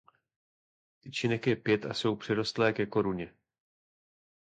[1.01, 3.33] Tyčinek je pět a jsou přirostlé ke koruně.